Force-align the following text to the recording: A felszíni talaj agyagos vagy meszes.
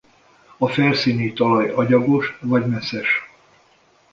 A 0.57 0.67
felszíni 0.67 1.33
talaj 1.33 1.69
agyagos 1.69 2.37
vagy 2.41 2.65
meszes. 2.65 3.29